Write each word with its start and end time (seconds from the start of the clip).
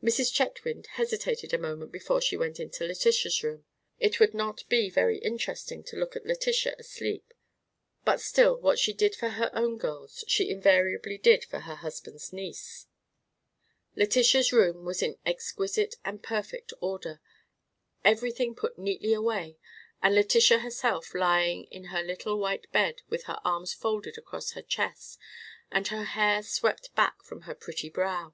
Mrs. 0.00 0.32
Chetwynd 0.32 0.86
hesitated 0.86 1.52
a 1.52 1.58
moment 1.58 1.90
before 1.90 2.20
she 2.20 2.36
went 2.36 2.60
into 2.60 2.84
Letitia's 2.84 3.42
room. 3.42 3.64
It 3.98 4.20
would 4.20 4.32
not 4.32 4.62
be 4.68 4.88
very 4.88 5.18
interesting 5.18 5.82
to 5.86 5.96
look 5.96 6.14
at 6.14 6.24
Letitia 6.24 6.76
asleep; 6.78 7.34
but 8.04 8.20
still, 8.20 8.56
what 8.60 8.78
she 8.78 8.92
did 8.92 9.16
for 9.16 9.30
her 9.30 9.50
own 9.52 9.76
girls 9.78 10.24
she 10.28 10.48
invariably 10.48 11.18
did 11.18 11.44
for 11.44 11.58
her 11.58 11.74
husband's 11.74 12.32
niece. 12.32 12.86
Letitia's 13.96 14.52
room 14.52 14.84
was 14.84 15.02
in 15.02 15.18
exquisite 15.26 15.96
and 16.04 16.22
perfect 16.22 16.72
order, 16.80 17.20
everything 18.04 18.54
put 18.54 18.78
neatly 18.78 19.12
away, 19.12 19.58
and 20.00 20.14
Letitia 20.14 20.60
herself 20.60 21.12
lying 21.16 21.64
in 21.64 21.86
her 21.86 22.04
little 22.04 22.38
white 22.38 22.70
bed 22.70 23.02
with 23.08 23.24
her 23.24 23.40
arms 23.44 23.72
folded 23.74 24.16
across 24.18 24.52
her 24.52 24.62
chest 24.62 25.18
and 25.72 25.88
her 25.88 26.04
hair 26.04 26.44
swept 26.44 26.94
back 26.94 27.24
from 27.24 27.40
her 27.40 27.56
pretty 27.56 27.90
brow. 27.90 28.28
Mrs. 28.28 28.32